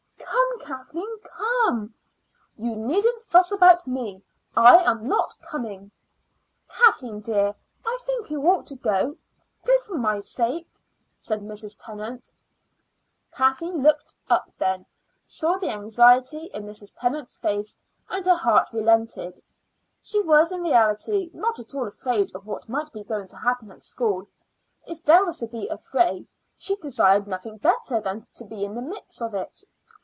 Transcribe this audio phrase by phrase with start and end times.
[0.17, 1.93] "Come, Kathleen; come."
[2.57, 4.23] "You needn't fuss about me;
[4.55, 5.91] I am not coming."
[6.69, 7.53] "Kathleen, dear,
[7.85, 9.17] I think you ought to go.
[9.65, 10.69] Go for my sake,"
[11.19, 11.75] said Mrs.
[11.83, 12.31] Tennant.
[13.31, 14.85] Kathleen looked up then,
[15.23, 16.93] saw the anxiety in Mrs.
[16.95, 17.77] Tennant's face,
[18.09, 19.41] and her heart relented.
[20.01, 23.71] She was in reality not at all afraid of what might be going to happen
[23.71, 24.27] at school.
[24.85, 28.75] If there was to be a fray, she desired nothing better than to be in
[28.75, 29.63] the midst of it.